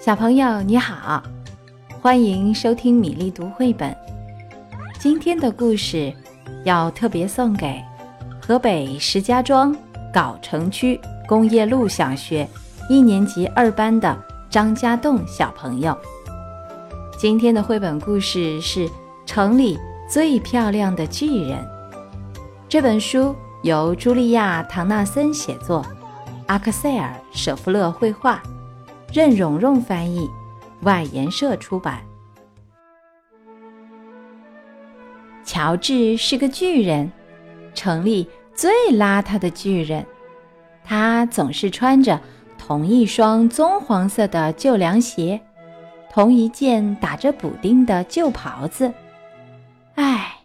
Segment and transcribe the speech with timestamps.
[0.00, 1.22] 小朋友你好，
[2.00, 3.94] 欢迎收听米粒读绘本。
[4.98, 6.10] 今天的故事
[6.64, 7.78] 要特别送给
[8.40, 9.76] 河北石家庄
[10.10, 12.48] 藁城区工业路小学
[12.88, 14.16] 一年级二班的
[14.48, 15.94] 张家栋小朋友。
[17.18, 18.88] 今天的绘本故事是
[19.26, 19.78] 《城里
[20.08, 21.58] 最漂亮的巨人》。
[22.70, 25.84] 这本书由茱莉亚·唐纳森写作，
[26.46, 28.42] 阿克塞尔·舍夫勒绘画。
[29.12, 30.30] 任蓉蓉翻译，
[30.82, 32.00] 外研社出版。
[35.44, 37.10] 乔治是个巨人，
[37.74, 40.06] 城里最邋遢的巨人。
[40.84, 42.20] 他总是穿着
[42.56, 45.40] 同一双棕黄色的旧凉鞋，
[46.08, 48.92] 同一件打着补丁的旧袍子。
[49.96, 50.36] 唉，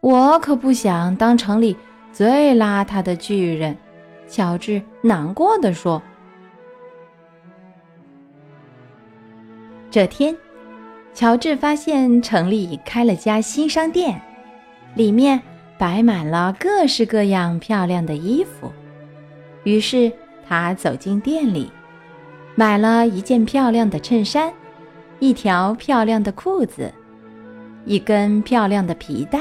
[0.00, 1.74] 我可不想当城里
[2.12, 3.74] 最邋遢的巨人。
[4.28, 6.02] 乔治难过的说。
[9.94, 10.36] 这天，
[11.12, 14.20] 乔治发现城里开了家新商店，
[14.96, 15.40] 里面
[15.78, 18.72] 摆满了各式各样漂亮的衣服。
[19.62, 20.10] 于是
[20.48, 21.70] 他走进店里，
[22.56, 24.52] 买了一件漂亮的衬衫，
[25.20, 26.92] 一条漂亮的裤子，
[27.84, 29.38] 一根漂亮的皮带，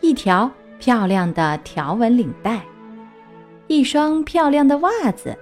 [0.00, 0.48] 一条
[0.78, 2.60] 漂亮的条纹领带，
[3.66, 5.36] 一双漂亮的袜子，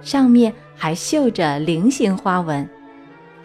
[0.00, 2.66] 上面还绣着菱形花纹。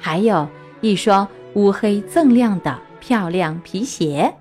[0.05, 0.47] 还有
[0.81, 4.31] 一双乌黑锃亮的漂亮皮鞋。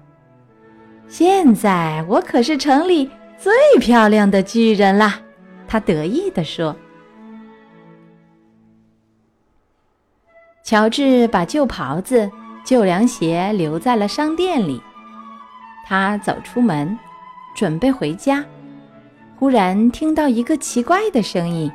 [1.08, 5.14] 现在我可是城里最漂亮的巨人啦！
[5.66, 6.76] 他得意地说。
[10.62, 12.30] 乔治把旧袍子、
[12.62, 14.82] 旧凉鞋留在了商店里。
[15.86, 16.98] 他走出门，
[17.56, 18.44] 准备回家，
[19.36, 21.72] 忽然听到一个奇怪的声音。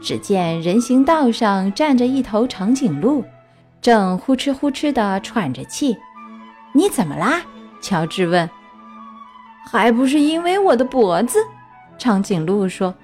[0.00, 3.24] 只见人行道上站着一头长颈鹿，
[3.80, 5.96] 正呼哧呼哧地喘着气。
[6.72, 7.42] “你怎么啦？”
[7.82, 8.48] 乔治问。
[9.70, 11.38] “还不是因为我的脖子。”
[11.98, 12.94] 长颈鹿说，“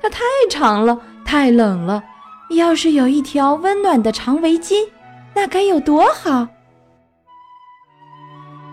[0.00, 2.02] 它太长了，太冷了。
[2.50, 4.88] 要是有一条温暖的长围巾，
[5.34, 6.46] 那该有多好！”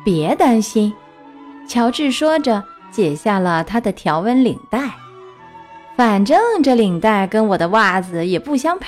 [0.05, 0.93] 别担心，
[1.67, 4.91] 乔治说着，解下了他的条纹领带。
[5.95, 8.87] 反正这领带跟我的袜子也不相配，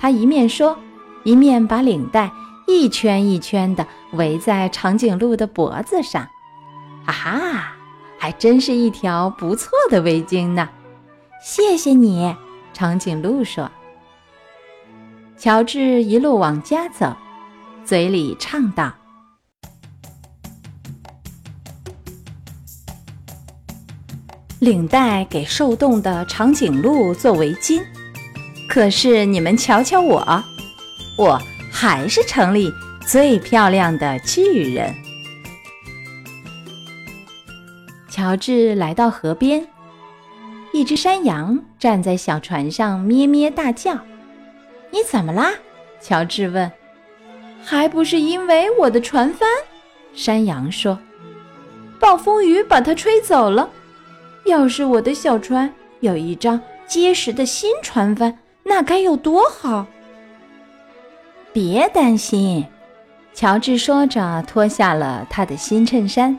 [0.00, 0.78] 他一面说，
[1.22, 2.30] 一面把领带
[2.66, 6.26] 一圈一圈地围在长颈鹿的脖子上。
[7.06, 7.72] 哈哈，
[8.18, 10.68] 还真是一条不错的围巾呢！
[11.42, 12.34] 谢谢你，
[12.72, 13.70] 长颈鹿说。
[15.36, 17.14] 乔治一路往家走，
[17.84, 18.90] 嘴里唱道。
[24.64, 27.82] 领带给受冻的长颈鹿做围巾，
[28.66, 30.42] 可是你们瞧瞧我，
[31.18, 31.38] 我
[31.70, 32.72] 还是城里
[33.06, 34.94] 最漂亮的巨人。
[38.08, 39.66] 乔治来到河边，
[40.72, 43.98] 一只山羊站在小船上咩咩大叫
[44.90, 45.52] ：“你怎么啦？”
[46.00, 46.72] 乔治问。
[47.62, 49.46] “还不是因为我的船帆。”
[50.14, 50.98] 山羊说
[52.00, 53.68] ，“暴风雨把它吹走了。”
[54.44, 59.86] 要是我的小船有一张结实的新船帆，那该有多好！
[61.52, 62.66] 别担心，
[63.32, 66.38] 乔治说着，脱下了他的新衬衫。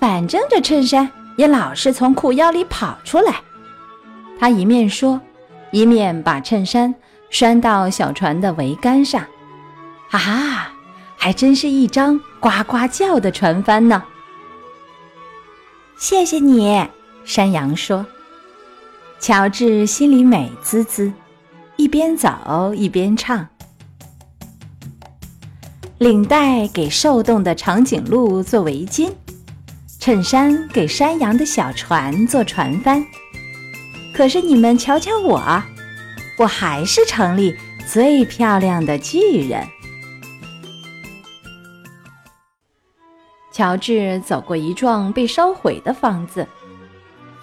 [0.00, 3.34] 反正这衬衫也老是从裤腰里跑出来。
[4.38, 5.20] 他一面说，
[5.72, 6.94] 一面把衬衫
[7.28, 9.24] 拴到小船的桅杆上。
[10.08, 10.72] 哈哈，
[11.16, 14.02] 还真是一张呱呱叫的船帆呢！
[15.96, 16.86] 谢谢你，
[17.24, 18.04] 山羊说。
[19.20, 21.10] 乔治心里美滋滋，
[21.76, 23.48] 一边走一边唱
[25.96, 29.10] ：“领带给受冻的长颈鹿做围巾，
[29.98, 33.02] 衬衫给山羊的小船做船帆。
[34.14, 35.40] 可是你们瞧瞧我，
[36.36, 37.56] 我还是城里
[37.86, 39.66] 最漂亮的巨人。”
[43.50, 46.46] 乔治走过一幢被烧毁的房子，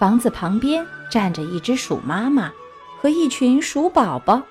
[0.02, 2.50] 房子旁边站着一只鼠妈妈
[3.00, 4.42] 和一群鼠宝宝，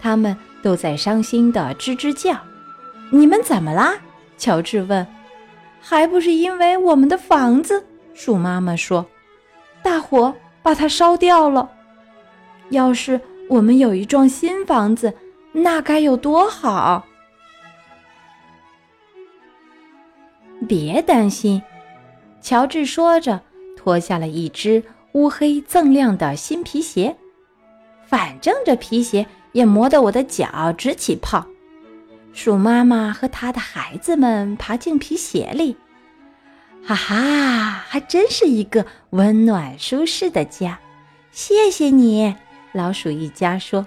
[0.00, 2.40] 他们都在伤心的吱吱叫。
[3.12, 3.92] “你们怎么啦？”
[4.38, 5.06] 乔治问。
[5.82, 7.84] “还不是因为我们的房子。”
[8.16, 9.04] 鼠妈妈说
[9.84, 11.68] ，“大火把它烧掉了。
[12.70, 13.20] 要是
[13.50, 15.12] 我们有一幢新房子，
[15.52, 17.04] 那该有多好！”
[20.66, 21.62] 别担心，
[22.40, 23.42] 乔治说着，
[23.86, 27.16] 脱下了一只乌黑锃亮的新皮鞋。
[28.04, 31.46] 反正这皮鞋也磨得我的脚直起泡。
[32.32, 35.76] 鼠妈妈和她的孩子们爬进皮鞋里，
[36.84, 40.80] 哈哈，还真是一个温暖舒适的家。
[41.30, 42.34] 谢谢你，
[42.72, 43.86] 老鼠一家说。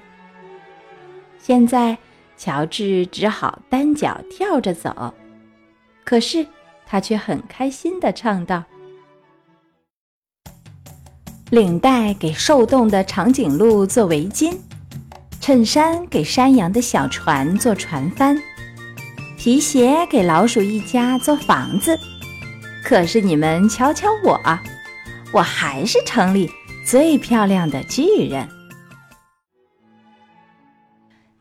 [1.38, 1.98] 现在，
[2.38, 5.14] 乔治只好单脚跳着走，
[6.06, 6.48] 可是
[6.86, 8.64] 他却很开心地唱道
[11.50, 14.56] ：“领带给受冻的长颈鹿做围巾。”
[15.42, 18.38] 衬衫给山羊的小船做船帆，
[19.38, 21.98] 皮鞋给老鼠一家做房子。
[22.84, 24.38] 可是你们瞧瞧我，
[25.32, 26.52] 我还是城里
[26.86, 28.48] 最漂亮的巨人。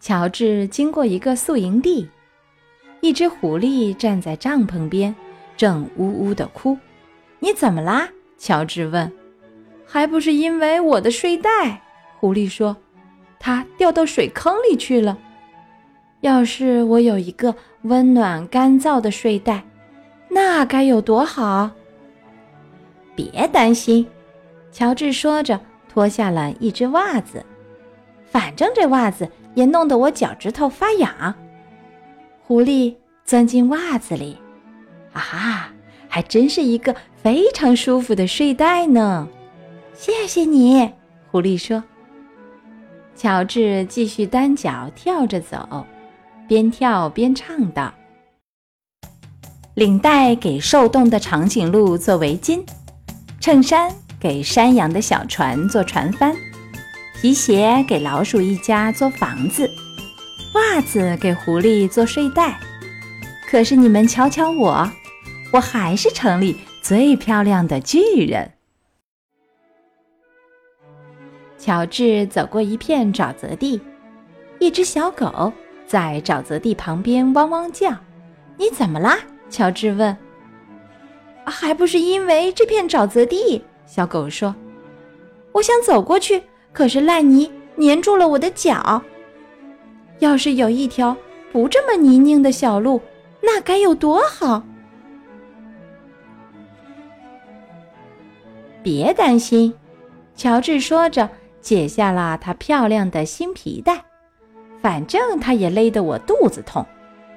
[0.01, 2.09] 乔治经过一个宿营地，
[3.01, 5.15] 一只狐狸站在帐篷边，
[5.57, 6.79] 正呜呜地哭。
[7.41, 8.09] “你怎么啦？”
[8.39, 9.13] 乔治问。
[9.89, 11.81] “还不是因为我的睡袋。”
[12.21, 12.77] 狐狸说。
[13.41, 15.17] 它掉到水坑里去了。
[16.23, 19.63] 要是我有一个温暖干燥的睡袋，
[20.29, 21.71] 那该有多好！
[23.15, 24.05] 别担心，
[24.73, 27.47] 乔治说着，脱下了一只袜子。
[28.27, 31.33] 反正这袜子也弄得我脚趾头发痒。
[32.43, 34.37] 狐狸钻进袜子里，
[35.13, 35.69] 啊哈，
[36.09, 39.29] 还真是一个非常舒服的睡袋呢。
[40.01, 40.89] 谢谢你，
[41.29, 41.83] 狐狸说。
[43.17, 45.85] 乔治继续单脚跳着走，
[46.47, 47.93] 边跳边唱道
[49.75, 52.65] ：“领带给受冻的长颈鹿做围巾，
[53.41, 56.33] 衬衫给山羊的小船做船帆，
[57.21, 59.69] 皮鞋给老鼠一家做房子，
[60.55, 62.61] 袜子给狐狸做睡袋。
[63.51, 64.89] 可是你们瞧瞧我，
[65.53, 68.53] 我还是城里最漂亮的巨人。”
[71.69, 73.79] 乔治走过一片沼泽地，
[74.59, 75.53] 一只小狗
[75.87, 77.95] 在沼泽地旁边汪汪叫。
[78.57, 79.19] “你怎么啦？”
[79.53, 80.17] 乔治问。
[81.45, 84.57] “还不是因为这片沼泽地。”小狗说。
[85.53, 86.43] “我想走过去，
[86.73, 89.03] 可是烂泥粘住了我的脚。
[90.21, 91.15] 要是有一条
[91.53, 92.99] 不这么泥泞的小路，
[93.43, 94.63] 那该有多好！”
[98.83, 99.75] 别担心，
[100.35, 101.29] 乔治说着。
[101.61, 104.03] 解下了他漂亮的新皮带，
[104.81, 106.85] 反正他也勒得我肚子痛。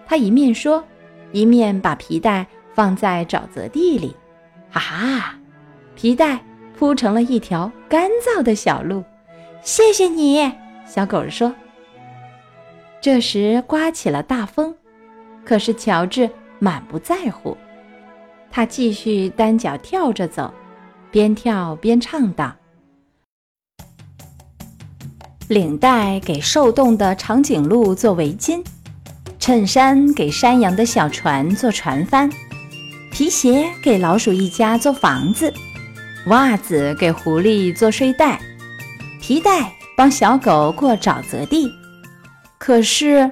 [0.05, 0.83] 他一面说，
[1.31, 4.15] 一面把皮带放在沼泽地里。
[4.69, 5.35] 哈哈，
[5.95, 6.39] 皮带
[6.77, 9.03] 铺成了一条干燥的小路。
[9.61, 10.51] 谢谢你，
[10.85, 11.53] 小狗说。
[12.99, 14.75] 这时刮起了大风，
[15.43, 16.29] 可是乔治
[16.59, 17.57] 满不在乎，
[18.51, 20.53] 他继续单脚跳着走，
[21.09, 22.55] 边跳边唱道。
[25.51, 28.63] 领带给受冻的长颈鹿做围巾，
[29.37, 32.31] 衬衫给山羊的小船做船帆，
[33.11, 35.53] 皮鞋给老鼠一家做房子，
[36.27, 38.39] 袜子给狐狸做睡袋，
[39.19, 41.69] 皮带帮小狗过沼泽地。
[42.57, 43.29] 可是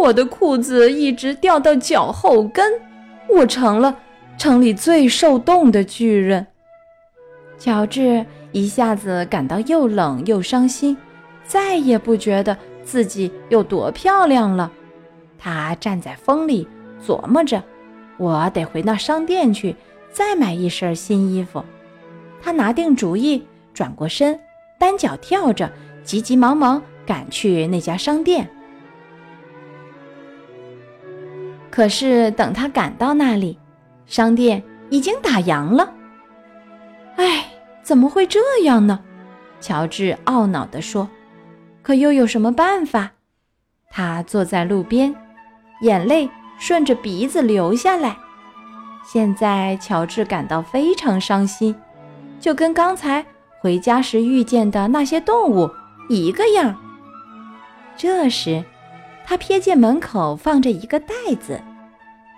[0.00, 2.72] 我的裤子一直掉到脚后跟，
[3.28, 3.96] 我成了
[4.36, 6.44] 城里最受冻的巨人。
[7.60, 8.26] 乔治。
[8.52, 10.96] 一下子感到又冷又伤心，
[11.44, 14.70] 再也不觉得自己有多漂亮了。
[15.38, 16.66] 他站在风里
[17.04, 17.62] 琢磨着
[18.18, 19.76] ：“我得回那商店去，
[20.10, 21.62] 再买一身新衣服。”
[22.42, 23.44] 他拿定主意，
[23.74, 24.38] 转过身，
[24.78, 25.70] 单脚跳着，
[26.02, 28.48] 急急忙忙赶去那家商店。
[31.70, 33.58] 可是等他赶到那里，
[34.06, 35.92] 商店已经打烊了。
[37.16, 37.44] 唉。
[37.88, 39.00] 怎么会这样呢？
[39.62, 41.08] 乔治懊恼地说。
[41.80, 43.12] 可又有什么办法？
[43.88, 45.14] 他坐在路边，
[45.80, 46.28] 眼泪
[46.58, 48.14] 顺着鼻子流下来。
[49.02, 51.74] 现在乔治感到非常伤心，
[52.38, 53.24] 就跟刚才
[53.58, 55.70] 回家时遇见的那些动物
[56.10, 56.76] 一个样。
[57.96, 58.62] 这时，
[59.24, 61.58] 他瞥见门口放着一个袋子，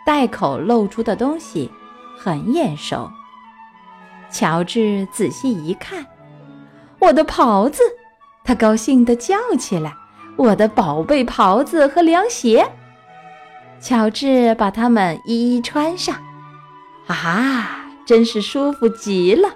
[0.06, 1.68] 袋口露出的东西
[2.16, 3.10] 很眼熟。
[4.40, 6.06] 乔治仔细一看，
[6.98, 7.82] 我的袍子！
[8.42, 9.94] 他高兴地叫起来
[10.34, 12.66] ：“我的宝贝袍子和凉鞋！”
[13.82, 16.16] 乔治把它们一一穿上，
[17.06, 19.50] 哈哈，真是舒服极了！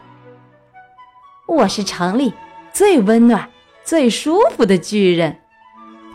[1.47, 2.35] 我是城里
[2.71, 3.49] 最温暖、
[3.85, 5.39] 最舒服的巨人。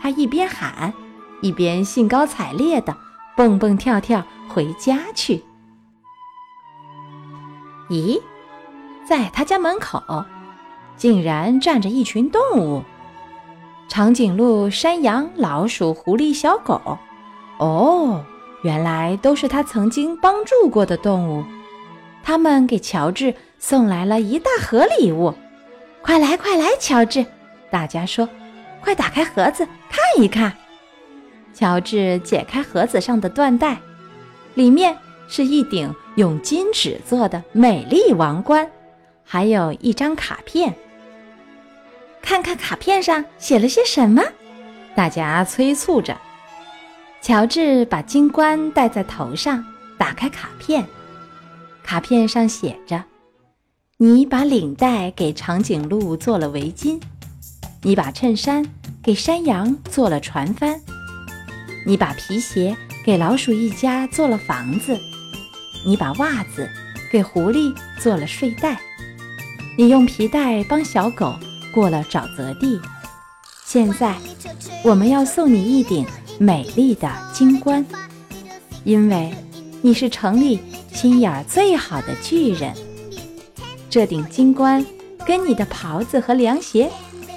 [0.00, 0.94] 他一边喊，
[1.42, 2.96] 一边兴高采烈地
[3.36, 5.42] 蹦蹦跳跳回家去。
[7.88, 8.22] 咦？
[9.06, 10.24] 在他家门口，
[10.96, 12.82] 竟然站着一群动物。
[13.88, 16.98] 长颈鹿、山羊、老鼠、狐狸、小狗。
[17.58, 18.24] 哦，
[18.62, 21.44] 原来都是他曾经帮助过的动物。
[22.22, 25.34] 他们给乔治送来了一大盒礼物。
[26.02, 27.26] 快来，快来，乔治！
[27.70, 28.28] 大家说
[28.80, 30.52] ：“快打开盒子看一看。”
[31.52, 33.76] 乔治解开盒子上的缎带，
[34.54, 34.96] 里面
[35.28, 38.70] 是一顶用金纸做的美丽王冠，
[39.24, 40.74] 还有一张卡片。
[42.22, 44.22] 看看卡片上写了些什么？
[44.94, 46.16] 大家催促着。
[47.22, 49.64] 乔治把金冠戴在头上，
[49.98, 50.86] 打开卡片，
[51.82, 53.04] 卡片上写着
[53.98, 57.00] ：“你把领带给长颈鹿做了围巾，
[57.82, 58.64] 你把衬衫
[59.02, 60.80] 给山羊做了船帆。”
[61.86, 64.98] 你把皮鞋给老鼠一家做了房子，
[65.86, 66.68] 你把袜子
[67.10, 68.78] 给狐狸做了睡袋，
[69.76, 71.34] 你用皮带帮小狗
[71.72, 72.80] 过了沼泽地。
[73.64, 74.16] 现在，
[74.84, 76.04] 我们要送你一顶
[76.38, 77.84] 美丽的金冠，
[78.84, 79.32] 因为
[79.80, 80.60] 你是城里
[80.92, 82.74] 心眼最好的巨人。
[83.88, 84.84] 这顶金冠
[85.26, 86.90] 跟你的袍子和凉鞋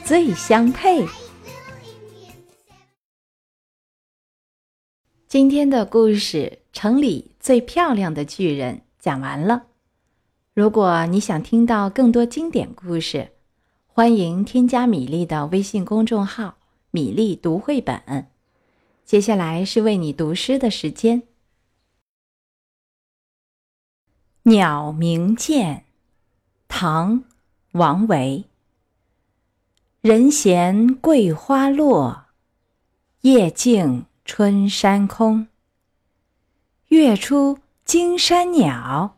[0.04, 1.06] 最相配。
[5.28, 9.63] 今天的故事《城里最漂亮的巨人》讲完了。
[10.54, 13.32] 如果你想听到更多经典故事，
[13.88, 16.58] 欢迎添加米粒的微信公众号
[16.92, 18.28] “米粒读绘本”。
[19.04, 21.22] 接下来是为你读诗的时间，
[24.44, 25.78] 《鸟鸣涧》
[26.68, 27.22] 唐·
[27.72, 28.46] 王维。
[30.02, 32.26] 人闲桂花落，
[33.22, 34.06] 夜静。
[34.26, 35.50] 春山空，
[36.88, 39.18] 月出惊山鸟，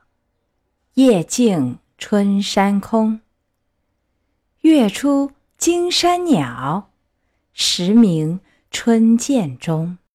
[1.03, 3.21] 夜静春山空。
[4.59, 6.91] 月出惊山鸟，
[7.53, 8.39] 时鸣
[8.69, 9.97] 春涧中。